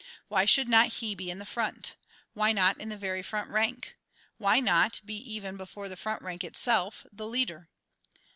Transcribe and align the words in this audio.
Why 0.29 0.45
should 0.45 0.67
not 0.67 0.93
he 0.93 1.13
be 1.13 1.29
in 1.29 1.37
the 1.37 1.45
front? 1.45 1.95
Why 2.33 2.53
not 2.53 2.79
in 2.81 2.89
the 2.89 2.97
very 2.97 3.21
front 3.21 3.51
rank? 3.51 3.95
Why 4.39 4.59
not 4.59 4.99
be 5.05 5.13
even 5.31 5.57
before 5.57 5.89
the 5.89 5.95
front 5.95 6.23
rank 6.23 6.43
itself 6.43 7.05
the 7.13 7.27
leader? 7.27 7.69